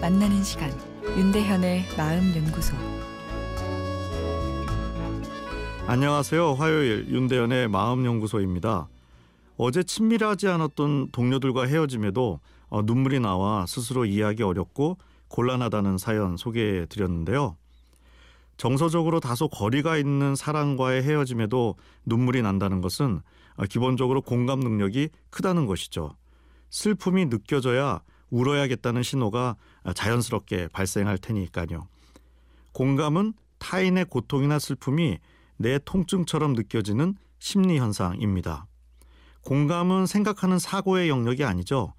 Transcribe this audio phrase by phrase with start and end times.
[0.00, 0.72] 만나는 시간
[1.04, 2.74] 윤대현의 마음 연구소
[5.86, 6.54] 안녕하세요.
[6.54, 8.88] 화요일 윤대현의 마음 연구소입니다.
[9.58, 12.40] 어제 친밀하지 않았던 동료들과 헤어짐에도
[12.70, 14.96] 어, 눈물이 나와 스스로 이해하기 어렵고
[15.28, 17.58] 곤란하다는 사연 소개해 드렸는데요.
[18.56, 21.74] 정서적으로 다소 거리가 있는 사랑과의 헤어짐에도
[22.06, 23.20] 눈물이 난다는 것은
[23.56, 26.16] 어, 기본적으로 공감 능력이 크다는 것이죠.
[26.70, 28.00] 슬픔이 느껴져야
[28.32, 29.56] 울어야겠다는 신호가
[29.94, 31.86] 자연스럽게 발생할 테니까요.
[32.72, 35.18] 공감은 타인의 고통이나 슬픔이
[35.58, 38.66] 내 통증처럼 느껴지는 심리 현상입니다.
[39.42, 41.92] 공감은 생각하는 사고의 영역이 아니죠.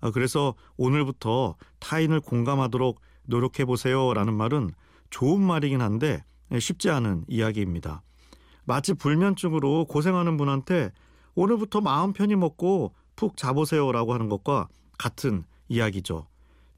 [0.00, 4.70] 어, 그래서 오늘부터 타인을 공감하도록 노력해 보세요라는 말은
[5.10, 6.24] 좋은 말이긴 한데
[6.58, 8.02] 쉽지 않은 이야기입니다.
[8.64, 10.92] 마치 불면증으로 고생하는 분한테
[11.34, 14.68] 오늘부터 마음 편히 먹고 푹 자보세요라고 하는 것과
[14.98, 16.26] 같은 이야기죠.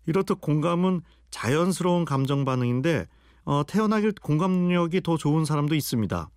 [0.07, 3.07] 이렇듯 공감은 자연스러운 감정 반응인데
[3.45, 6.29] 어, 태어나길 공감 능력이 더 좋은 사람도 있습니다.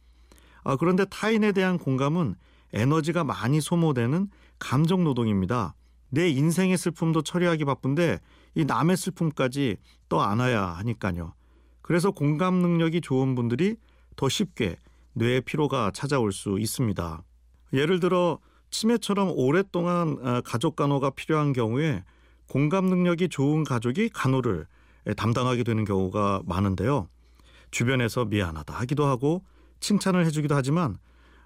[0.64, 2.36] 아, 그런데 타인에 대한 공감은
[2.74, 5.74] 에너지가 많이 소모되는 감정 노동입니다.
[6.10, 8.20] 내 인생의 슬픔도 처리하기 바쁜데
[8.56, 9.78] 이 남의 슬픔까지
[10.10, 11.34] 또 안아야 하니까요.
[11.82, 13.76] 그래서 공감 능력이 좋은 분들이
[14.16, 14.76] 더 쉽게
[15.14, 17.24] 뇌의 피로가 찾아올 수 있습니다.
[17.74, 22.04] 예를 들어 치매처럼 오랫동안 아, 가족 간호가 필요한 경우에
[22.50, 24.68] 공감 능력이 좋은 가족이 간호를
[25.16, 27.08] 담당하게 되는 경우가 많은데요.
[27.72, 29.44] 주변에서 미안하다 하기도 하고
[29.80, 30.98] 칭찬을 해주기도 하지만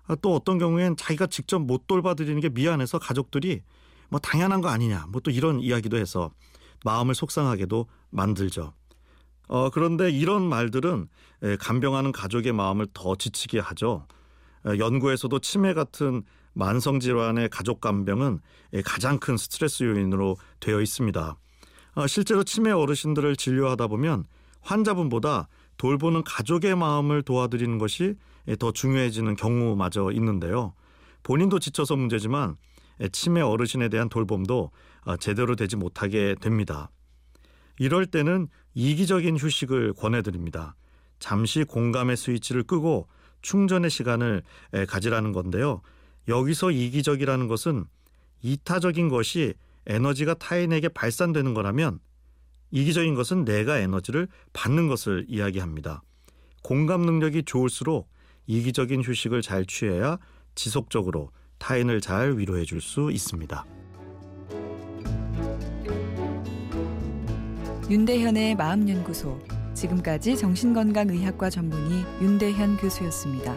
[0.08, 3.62] 아, 또 어떤 경우엔 자기가 직접 못 돌봐드리는 게 미안해서 가족들이
[4.10, 6.32] 뭐 당연한 거 아니냐 뭐 또 이런 이야기도 해서
[6.84, 8.74] 마음을 속상하게도 만들죠.
[9.48, 11.08] 어, 그런데 이런 말들은
[11.60, 14.08] 간병하는 가족의 마음을 더 지치게 하죠.
[14.66, 16.24] 연구에서도 치매 같은
[16.54, 18.40] 만성 질환의 가족 간병은
[18.86, 21.38] 가장 큰 스트레스 요인으로 되어 있습니다.
[21.96, 24.26] 어, 실제로 치매 어르신들을 진료하다 보면
[24.62, 25.48] 환자분보다
[25.78, 28.16] 돌보는 가족의 마음을 도와드리는 것이
[28.60, 30.74] 더 중요해지는 경우마저 있는데요.
[31.24, 32.58] 본인도 지쳐서 문제지만
[33.12, 34.72] 치매 어르신에 대한 돌봄도
[35.06, 36.90] 어, 제대로 되지 못하게 됩니다.
[37.80, 40.76] 이럴 때는 이기적인 휴식을 권해드립니다.
[41.20, 43.08] 잠시 공감의 스위치를 끄고
[43.42, 44.44] 충전의 시간을
[44.88, 45.82] 가지라는 건데요.
[46.28, 47.86] 여기서 이기적이라는 것은
[48.42, 49.54] 이타적인 것이
[49.86, 52.00] 에너지가 타인에게 발산되는 거라면
[52.72, 56.02] 이기적인 것은 내가 에너지를 받는 것을 이야기합니다.
[56.64, 58.10] 공감 능력이 좋을수록
[58.48, 60.18] 이기적인 휴식을 잘 취해야
[60.56, 63.66] 지속적으로 타인을 잘 위로해 줄 수 있습니다.
[67.90, 69.40] 윤대현의 마음연구소
[69.74, 73.56] 지금까지 정신건강의학과 전문의 윤대현 교수였습니다.